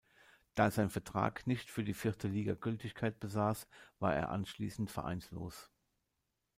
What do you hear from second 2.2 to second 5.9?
Liga Gültigkeit besaß, war er anschließend vereinslos.